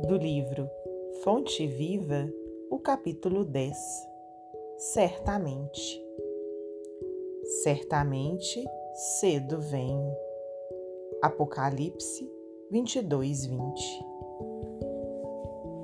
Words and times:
do 0.00 0.16
livro 0.16 0.68
Fonte 1.22 1.66
Viva, 1.66 2.28
o 2.68 2.78
capítulo 2.80 3.44
10. 3.44 3.76
Certamente. 4.76 6.02
Certamente 7.62 8.64
cedo 9.20 9.60
venho. 9.60 10.12
Apocalipse 11.22 12.28
22, 12.70 13.46
20. 13.46 14.04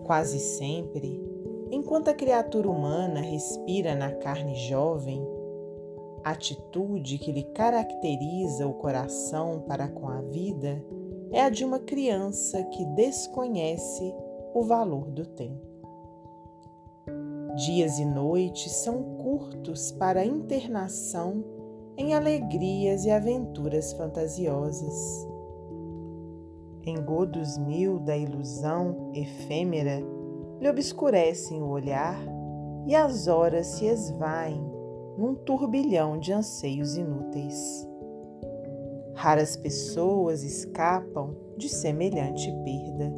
Quase 0.04 0.40
sempre, 0.40 1.22
enquanto 1.70 2.08
a 2.08 2.14
criatura 2.14 2.68
humana 2.68 3.20
respira 3.20 3.94
na 3.94 4.12
carne 4.12 4.56
jovem, 4.56 5.24
a 6.24 6.32
atitude 6.32 7.16
que 7.18 7.30
lhe 7.30 7.44
caracteriza 7.44 8.66
o 8.66 8.74
coração 8.74 9.60
para 9.60 9.88
com 9.88 10.08
a 10.08 10.20
vida 10.20 10.84
é 11.32 11.42
a 11.42 11.48
de 11.48 11.64
uma 11.64 11.78
criança 11.78 12.62
que 12.64 12.84
desconhece 12.86 14.14
o 14.54 14.62
valor 14.62 15.10
do 15.10 15.24
tempo. 15.26 15.70
Dias 17.56 17.98
e 17.98 18.04
noites 18.04 18.72
são 18.72 19.02
curtos 19.18 19.92
para 19.92 20.20
a 20.20 20.24
internação 20.24 21.44
em 21.96 22.14
alegrias 22.14 23.04
e 23.04 23.10
aventuras 23.10 23.92
fantasiosas. 23.92 25.28
Engodos 26.86 27.58
mil 27.58 27.98
da 27.98 28.16
ilusão 28.16 29.10
efêmera 29.14 30.00
lhe 30.60 30.68
obscurecem 30.68 31.62
o 31.62 31.68
olhar 31.68 32.18
e 32.86 32.94
as 32.94 33.26
horas 33.26 33.66
se 33.66 33.86
esvaem 33.86 34.62
num 35.18 35.34
turbilhão 35.34 36.18
de 36.18 36.32
anseios 36.32 36.96
inúteis. 36.96 37.89
Raras 39.20 39.54
pessoas 39.54 40.42
escapam 40.42 41.36
de 41.54 41.68
semelhante 41.68 42.50
perda. 42.64 43.12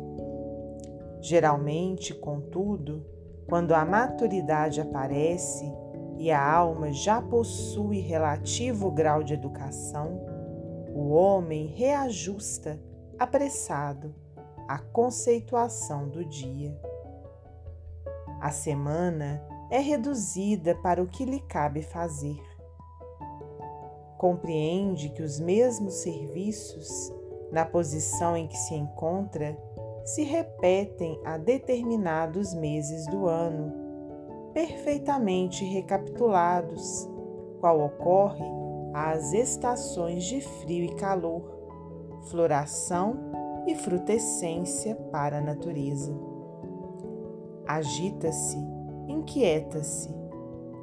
Geralmente, 1.20 2.12
contudo, 2.12 3.06
quando 3.48 3.72
a 3.72 3.84
maturidade 3.84 4.80
aparece 4.80 5.64
e 6.18 6.28
a 6.32 6.44
alma 6.44 6.92
já 6.92 7.22
possui 7.22 8.00
relativo 8.00 8.90
grau 8.90 9.22
de 9.22 9.34
educação, 9.34 10.20
o 10.92 11.10
homem 11.10 11.66
reajusta, 11.68 12.82
apressado, 13.16 14.12
a 14.66 14.80
conceituação 14.80 16.08
do 16.08 16.24
dia. 16.24 16.76
A 18.40 18.50
semana 18.50 19.40
é 19.70 19.78
reduzida 19.78 20.74
para 20.82 21.00
o 21.00 21.06
que 21.06 21.24
lhe 21.24 21.38
cabe 21.38 21.80
fazer 21.80 22.42
compreende 24.22 25.08
que 25.08 25.20
os 25.20 25.40
mesmos 25.40 25.94
serviços, 25.94 27.12
na 27.50 27.66
posição 27.66 28.36
em 28.36 28.46
que 28.46 28.56
se 28.56 28.72
encontra, 28.72 29.58
se 30.04 30.22
repetem 30.22 31.20
a 31.24 31.36
determinados 31.36 32.54
meses 32.54 33.04
do 33.08 33.26
ano, 33.26 33.72
perfeitamente 34.54 35.64
recapitulados, 35.64 37.10
qual 37.58 37.80
ocorre 37.80 38.44
às 38.94 39.32
estações 39.32 40.22
de 40.22 40.40
frio 40.40 40.84
e 40.84 40.94
calor, 40.94 41.42
floração 42.30 43.16
e 43.66 43.74
frutescência 43.74 44.94
para 45.10 45.38
a 45.38 45.40
natureza. 45.40 46.14
Agita-se, 47.66 48.58
inquieta-se, 49.08 50.14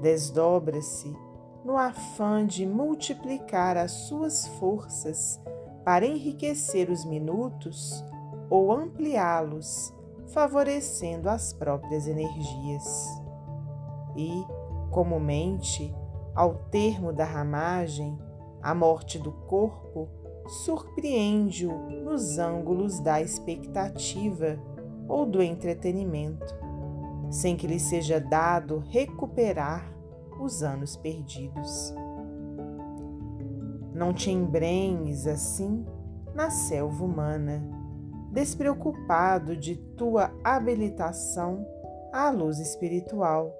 desdobra-se, 0.01 1.28
no 1.63 1.77
afã 1.77 2.45
de 2.45 2.65
multiplicar 2.65 3.77
as 3.77 3.91
suas 3.91 4.47
forças 4.59 5.39
para 5.83 6.05
enriquecer 6.05 6.89
os 6.89 7.05
minutos 7.05 8.03
ou 8.49 8.71
ampliá-los, 8.71 9.93
favorecendo 10.27 11.29
as 11.29 11.53
próprias 11.53 12.07
energias. 12.07 13.07
E, 14.15 14.43
comumente, 14.91 15.93
ao 16.35 16.55
termo 16.71 17.11
da 17.11 17.25
ramagem, 17.25 18.17
a 18.61 18.73
morte 18.73 19.17
do 19.19 19.31
corpo 19.31 20.09
surpreende-o 20.63 21.73
nos 22.03 22.37
ângulos 22.39 22.99
da 22.99 23.21
expectativa 23.21 24.59
ou 25.07 25.25
do 25.25 25.41
entretenimento, 25.41 26.55
sem 27.29 27.55
que 27.55 27.67
lhe 27.67 27.79
seja 27.79 28.19
dado 28.19 28.79
recuperar 28.89 29.98
os 30.39 30.63
anos 30.63 30.95
perdidos. 30.95 31.93
Não 33.93 34.13
te 34.13 34.31
embrenhes 34.31 35.27
assim 35.27 35.85
na 36.33 36.49
selva 36.49 37.03
humana, 37.03 37.61
despreocupado 38.31 39.57
de 39.57 39.75
tua 39.75 40.31
habilitação 40.43 41.65
à 42.13 42.29
luz 42.29 42.59
espiritual 42.59 43.53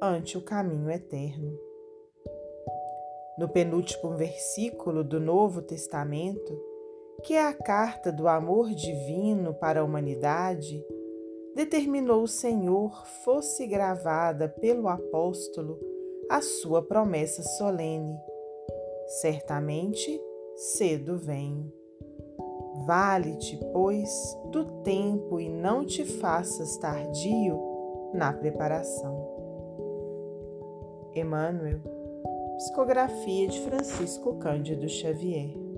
ante 0.00 0.38
o 0.38 0.42
caminho 0.42 0.90
eterno. 0.90 1.58
No 3.36 3.48
penúltimo 3.48 4.16
versículo 4.16 5.02
do 5.02 5.18
Novo 5.18 5.62
Testamento, 5.62 6.58
que 7.24 7.34
é 7.34 7.46
a 7.46 7.54
carta 7.54 8.12
do 8.12 8.28
amor 8.28 8.70
divino 8.70 9.54
para 9.54 9.80
a 9.80 9.84
humanidade, 9.84 10.84
determinou 11.54 12.22
o 12.22 12.28
Senhor 12.28 13.06
fosse 13.24 13.66
gravada 13.66 14.48
pelo 14.48 14.88
apóstolo 14.88 15.89
a 16.30 16.40
sua 16.40 16.80
promessa 16.80 17.42
solene. 17.42 18.16
Certamente 19.20 20.08
cedo 20.76 21.18
venho. 21.18 21.72
Vale-te, 22.86 23.58
pois, 23.72 24.08
do 24.52 24.64
tempo 24.82 25.40
e 25.40 25.48
não 25.48 25.84
te 25.84 26.04
faças 26.04 26.76
tardio 26.76 27.60
na 28.14 28.32
preparação. 28.32 29.28
Emmanuel, 31.16 31.80
psicografia 32.58 33.48
de 33.48 33.60
Francisco 33.62 34.36
Cândido 34.36 34.88
Xavier. 34.88 35.69